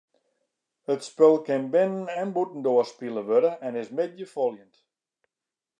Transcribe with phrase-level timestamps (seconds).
[0.93, 4.75] It spul kin binnen- en bûtendoar spile wurde en is middeifoljend.